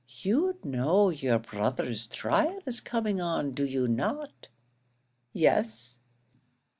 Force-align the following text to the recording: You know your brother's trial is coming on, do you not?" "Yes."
You 0.23 0.57
know 0.63 1.11
your 1.11 1.37
brother's 1.37 2.07
trial 2.07 2.63
is 2.65 2.81
coming 2.81 3.21
on, 3.21 3.51
do 3.51 3.63
you 3.63 3.87
not?" 3.87 4.47
"Yes." 5.31 5.99